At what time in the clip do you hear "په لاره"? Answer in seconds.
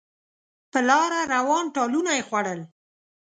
0.71-1.19